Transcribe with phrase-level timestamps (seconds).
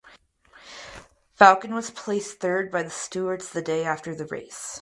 [1.35, 4.79] Falcon was placed third by the stewards the day after the race.